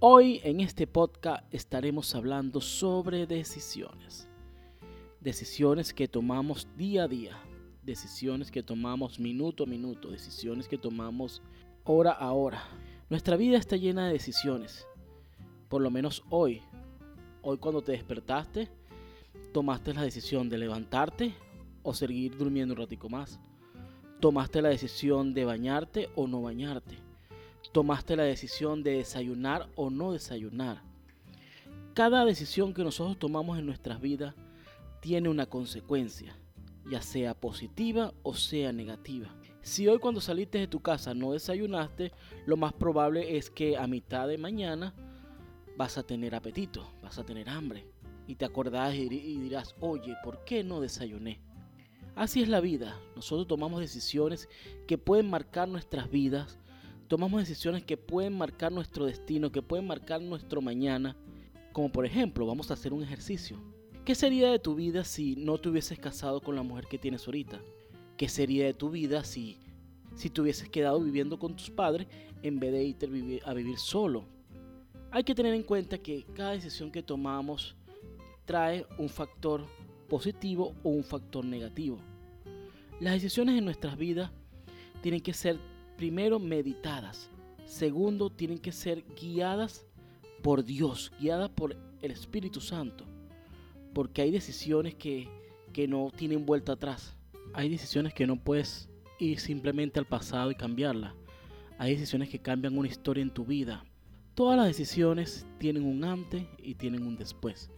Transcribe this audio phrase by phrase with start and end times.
[0.00, 4.28] Hoy en este podcast estaremos hablando sobre decisiones.
[5.20, 7.36] Decisiones que tomamos día a día,
[7.82, 11.42] decisiones que tomamos minuto a minuto, decisiones que tomamos
[11.82, 12.62] hora a hora.
[13.10, 14.86] Nuestra vida está llena de decisiones.
[15.68, 16.62] Por lo menos hoy.
[17.42, 18.68] Hoy cuando te despertaste,
[19.52, 21.34] tomaste la decisión de levantarte
[21.82, 23.40] o seguir durmiendo un ratico más.
[24.20, 27.07] Tomaste la decisión de bañarte o no bañarte
[27.72, 30.82] tomaste la decisión de desayunar o no desayunar.
[31.94, 34.34] Cada decisión que nosotros tomamos en nuestras vidas
[35.00, 36.36] tiene una consecuencia,
[36.90, 39.34] ya sea positiva o sea negativa.
[39.62, 42.12] Si hoy cuando saliste de tu casa no desayunaste,
[42.46, 44.94] lo más probable es que a mitad de mañana
[45.76, 47.86] vas a tener apetito, vas a tener hambre.
[48.26, 51.40] Y te acordás y dirás, oye, ¿por qué no desayuné?
[52.14, 52.98] Así es la vida.
[53.14, 54.48] Nosotros tomamos decisiones
[54.86, 56.58] que pueden marcar nuestras vidas
[57.08, 61.16] tomamos decisiones que pueden marcar nuestro destino, que pueden marcar nuestro mañana.
[61.72, 63.58] Como por ejemplo, vamos a hacer un ejercicio.
[64.04, 67.26] ¿Qué sería de tu vida si no te hubieses casado con la mujer que tienes
[67.26, 67.60] ahorita?
[68.16, 69.58] ¿Qué sería de tu vida si,
[70.14, 72.06] si te hubieses quedado viviendo con tus padres
[72.42, 74.24] en vez de irte a vivir solo?
[75.10, 77.74] Hay que tener en cuenta que cada decisión que tomamos
[78.44, 79.64] trae un factor
[80.08, 81.98] positivo o un factor negativo.
[83.00, 84.30] Las decisiones en nuestras vidas
[85.00, 85.58] tienen que ser
[85.98, 87.28] primero meditadas,
[87.66, 89.84] segundo tienen que ser guiadas
[90.42, 93.04] por Dios, guiadas por el Espíritu Santo,
[93.92, 95.28] porque hay decisiones que,
[95.72, 97.16] que no tienen vuelta atrás,
[97.52, 101.16] hay decisiones que no puedes ir simplemente al pasado y cambiarla,
[101.78, 103.84] hay decisiones que cambian una historia en tu vida.
[104.34, 107.72] Todas las decisiones tienen un antes y tienen un después.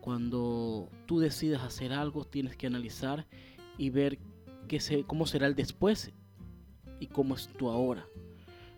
[0.00, 3.26] Cuando tú decides hacer algo, tienes que analizar
[3.76, 4.18] y ver
[4.66, 6.14] qué se, cómo será el después
[7.00, 8.06] y cómo es tu ahora.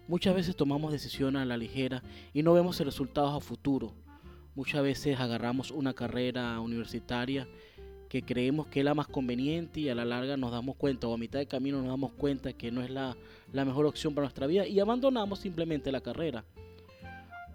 [0.09, 2.03] Muchas veces tomamos decisiones a la ligera
[2.35, 3.93] y no vemos resultados a futuro.
[4.55, 7.47] Muchas veces agarramos una carrera universitaria
[8.09, 11.15] que creemos que es la más conveniente y a la larga nos damos cuenta o
[11.15, 13.17] a mitad de camino nos damos cuenta que no es la,
[13.53, 16.45] la mejor opción para nuestra vida y abandonamos simplemente la carrera.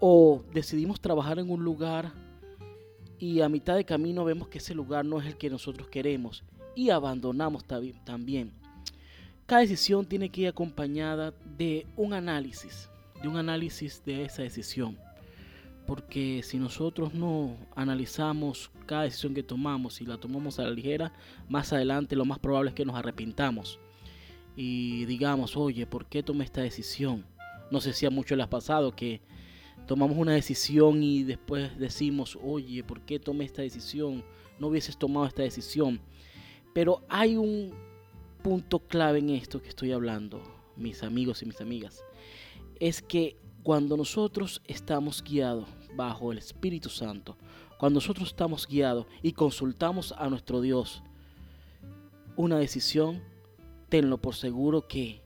[0.00, 2.10] O decidimos trabajar en un lugar
[3.18, 6.42] y a mitad de camino vemos que ese lugar no es el que nosotros queremos
[6.74, 7.64] y abandonamos
[8.04, 8.52] también.
[9.46, 12.90] Cada decisión tiene que ir acompañada de un análisis,
[13.22, 14.98] de un análisis de esa decisión.
[15.86, 21.12] Porque si nosotros no analizamos cada decisión que tomamos y la tomamos a la ligera,
[21.48, 23.78] más adelante lo más probable es que nos arrepintamos.
[24.56, 27.24] Y digamos, oye, ¿por qué tomé esta decisión?
[27.70, 29.20] No sé si a muchos les ha pasado que
[29.86, 34.24] tomamos una decisión y después decimos, oye, ¿por qué tomé esta decisión?
[34.58, 36.00] No hubieses tomado esta decisión.
[36.74, 37.72] Pero hay un
[38.46, 40.40] punto clave en esto que estoy hablando,
[40.76, 42.04] mis amigos y mis amigas,
[42.78, 47.36] es que cuando nosotros estamos guiados bajo el Espíritu Santo,
[47.76, 51.02] cuando nosotros estamos guiados y consultamos a nuestro Dios
[52.36, 53.20] una decisión,
[53.88, 55.20] tenlo por seguro que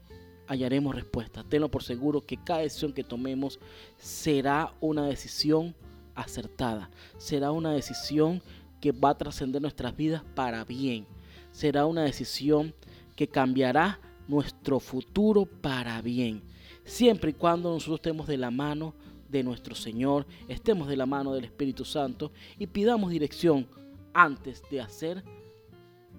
[0.47, 1.45] hallaremos respuesta.
[1.45, 3.61] Tenlo por seguro que cada decisión que tomemos
[3.99, 5.75] será una decisión
[6.15, 6.89] acertada.
[7.19, 8.41] Será una decisión
[8.81, 11.07] que va a trascender nuestras vidas para bien.
[11.53, 12.73] Será una decisión
[13.21, 16.43] que cambiará nuestro futuro para bien.
[16.85, 18.95] Siempre y cuando nosotros estemos de la mano
[19.29, 23.69] de nuestro Señor, estemos de la mano del Espíritu Santo y pidamos dirección
[24.15, 25.23] antes de hacer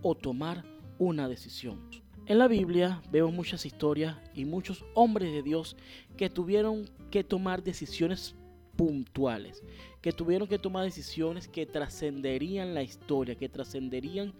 [0.03, 0.63] o tomar
[1.00, 1.79] una decisión.
[2.28, 5.75] En la Biblia vemos muchas historias y muchos hombres de Dios
[6.18, 8.35] que tuvieron que tomar decisiones
[8.75, 9.63] puntuales,
[10.03, 14.33] que tuvieron que tomar decisiones que trascenderían la historia, que trascenderían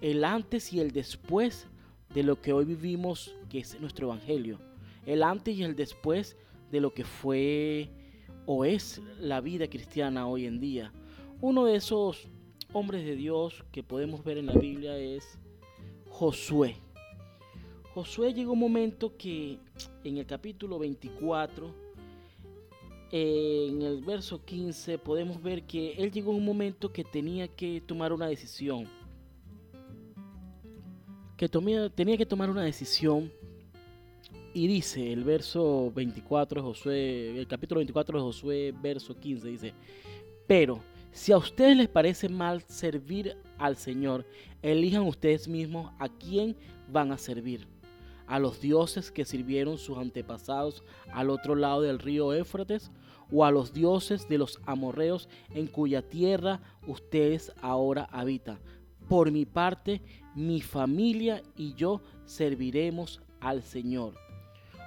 [0.00, 1.66] el antes y el después
[2.14, 4.58] de lo que hoy vivimos, que es nuestro Evangelio.
[5.06, 6.36] El antes y el después
[6.70, 7.90] de lo que fue
[8.46, 10.92] o es la vida cristiana hoy en día.
[11.40, 12.28] Uno de esos
[12.72, 15.38] hombres de Dios que podemos ver en la Biblia es
[16.08, 16.76] Josué.
[17.94, 19.58] Josué llegó un momento que
[20.04, 21.74] en el capítulo 24,
[23.10, 28.12] en el verso 15, podemos ver que él llegó un momento que tenía que tomar
[28.12, 28.88] una decisión
[31.38, 33.32] que tenía que tomar una decisión
[34.52, 39.72] y dice el verso 24 de Josué, el capítulo 24 de Josué, verso 15, dice,
[40.48, 40.80] pero
[41.12, 44.26] si a ustedes les parece mal servir al Señor,
[44.62, 46.56] elijan ustedes mismos a quién
[46.90, 47.68] van a servir.
[48.26, 50.82] A los dioses que sirvieron sus antepasados
[51.12, 52.90] al otro lado del río Éfrates,
[53.30, 58.58] o a los dioses de los amorreos en cuya tierra ustedes ahora habitan.
[59.08, 60.02] Por mi parte,
[60.34, 64.14] mi familia y yo serviremos al Señor.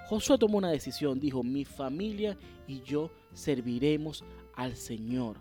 [0.06, 2.38] Josué tomó una decisión, dijo, mi familia
[2.68, 4.24] y yo serviremos
[4.54, 5.38] al Señor.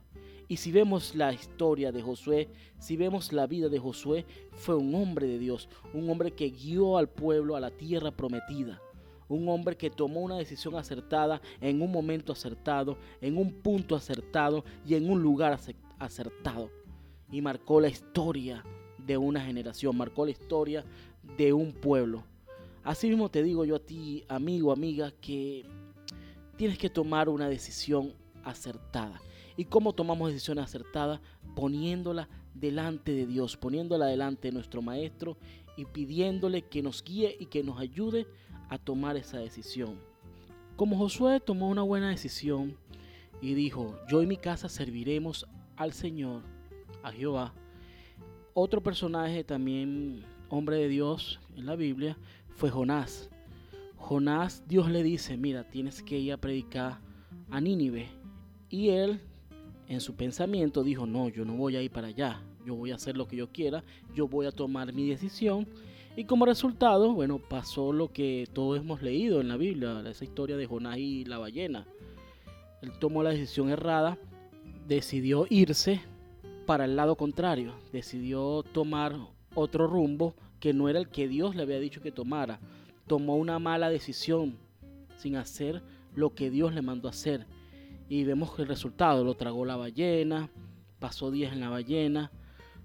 [0.47, 2.49] Y si vemos la historia de Josué,
[2.79, 6.97] si vemos la vida de Josué, fue un hombre de Dios, un hombre que guió
[6.97, 8.81] al pueblo a la tierra prometida,
[9.29, 14.65] un hombre que tomó una decisión acertada en un momento acertado, en un punto acertado
[14.85, 15.57] y en un lugar
[15.99, 16.80] acertado.
[17.31, 18.63] Y marcó la historia
[18.97, 20.85] de una generación, marcó la historia
[21.37, 22.23] de un pueblo.
[22.83, 25.65] Así mismo te digo yo a ti, amigo, amiga, que
[26.57, 28.13] tienes que tomar una decisión
[28.43, 29.21] acertada.
[29.55, 31.19] ¿Y cómo tomamos decisiones acertadas?
[31.55, 35.37] Poniéndola delante de Dios, poniéndola delante de nuestro Maestro
[35.77, 38.27] y pidiéndole que nos guíe y que nos ayude
[38.69, 39.99] a tomar esa decisión.
[40.75, 42.77] Como Josué tomó una buena decisión
[43.41, 46.43] y dijo, yo y mi casa serviremos al Señor,
[47.03, 47.53] a Jehová.
[48.53, 52.17] Otro personaje también, hombre de Dios en la Biblia,
[52.55, 53.29] fue Jonás.
[53.95, 56.99] Jonás, Dios le dice, mira, tienes que ir a predicar
[57.49, 58.09] a Nínive.
[58.69, 59.21] Y él
[59.87, 62.95] en su pensamiento dijo, no, yo no voy a ir para allá, yo voy a
[62.95, 63.83] hacer lo que yo quiera,
[64.15, 65.67] yo voy a tomar mi decisión.
[66.15, 70.57] Y como resultado, bueno, pasó lo que todos hemos leído en la Biblia, esa historia
[70.57, 71.87] de Jonás y la ballena.
[72.81, 74.17] Él tomó la decisión errada,
[74.87, 76.01] decidió irse
[76.71, 79.17] para el lado contrario, decidió tomar
[79.55, 82.61] otro rumbo que no era el que Dios le había dicho que tomara.
[83.07, 84.55] Tomó una mala decisión
[85.17, 85.83] sin hacer
[86.15, 87.45] lo que Dios le mandó hacer
[88.07, 90.49] y vemos que el resultado lo tragó la ballena,
[90.97, 92.31] pasó días en la ballena,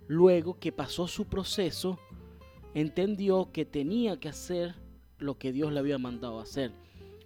[0.09, 1.97] luego que pasó su proceso,
[2.75, 4.75] entendió que tenía que hacer
[5.21, 6.73] lo que Dios le había mandado hacer.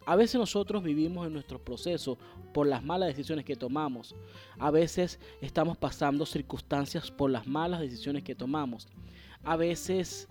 [0.06, 2.19] A veces nosotros vivimos en nuestro proceso
[2.52, 4.14] por las malas decisiones que tomamos.
[4.58, 8.88] A veces estamos pasando circunstancias por las malas decisiones que tomamos.
[9.44, 10.29] A veces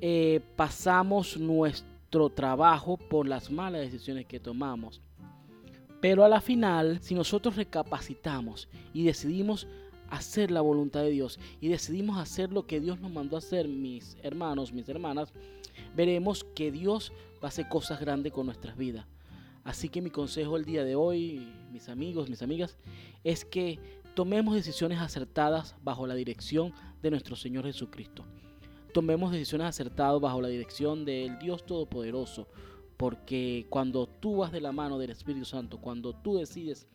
[0.00, 5.00] eh, pasamos nuestro trabajo por las malas decisiones que tomamos.
[6.00, 9.66] Pero a la final, si nosotros recapacitamos y decidimos
[10.10, 13.68] hacer la voluntad de Dios y decidimos hacer lo que Dios nos mandó a hacer,
[13.68, 15.32] mis hermanos, mis hermanas,
[15.98, 17.12] veremos que Dios
[17.42, 19.04] va a hacer cosas grandes con nuestras vidas.
[19.64, 22.78] Así que mi consejo el día de hoy, mis amigos, mis amigas,
[23.24, 23.80] es que
[24.14, 26.72] tomemos decisiones acertadas bajo la dirección
[27.02, 28.24] de nuestro Señor Jesucristo.
[28.94, 32.46] Tomemos decisiones acertadas bajo la dirección del Dios Todopoderoso,
[32.96, 36.86] porque cuando tú vas de la mano del Espíritu Santo, cuando tú decides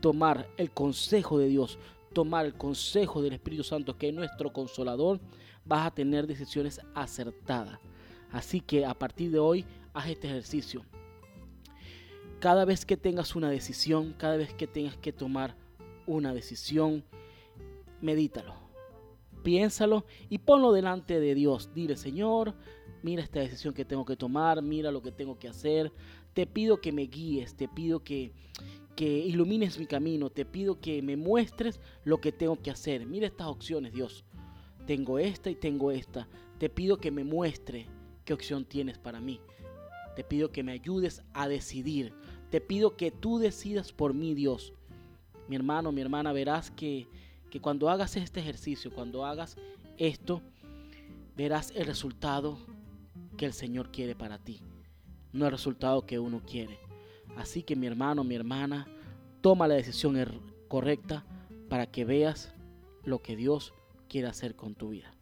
[0.00, 1.78] tomar el consejo de Dios,
[2.12, 5.20] tomar el consejo del Espíritu Santo, que es nuestro consolador,
[5.64, 7.78] vas a tener decisiones acertadas.
[8.32, 10.84] Así que a partir de hoy, haz este ejercicio.
[12.38, 15.56] Cada vez que tengas una decisión, cada vez que tengas que tomar
[16.06, 17.04] una decisión,
[18.00, 18.54] medítalo,
[19.42, 21.70] piénsalo y ponlo delante de Dios.
[21.74, 22.54] Dile, Señor,
[23.02, 25.92] mira esta decisión que tengo que tomar, mira lo que tengo que hacer.
[26.32, 28.32] Te pido que me guíes, te pido que,
[28.96, 33.04] que ilumines mi camino, te pido que me muestres lo que tengo que hacer.
[33.06, 34.24] Mira estas opciones, Dios.
[34.86, 36.26] Tengo esta y tengo esta.
[36.58, 37.86] Te pido que me muestre
[38.24, 39.40] qué opción tienes para mí.
[40.16, 42.12] Te pido que me ayudes a decidir.
[42.50, 44.72] Te pido que tú decidas por mí, Dios.
[45.48, 47.08] Mi hermano, mi hermana, verás que,
[47.50, 49.56] que cuando hagas este ejercicio, cuando hagas
[49.98, 50.42] esto,
[51.36, 52.58] verás el resultado
[53.36, 54.60] que el Señor quiere para ti,
[55.32, 56.78] no el resultado que uno quiere.
[57.36, 58.86] Así que mi hermano, mi hermana,
[59.40, 60.38] toma la decisión er-,
[60.68, 61.24] correcta
[61.68, 62.52] para que veas
[63.04, 63.72] lo que Dios
[64.08, 65.14] quiere hacer con tu vida.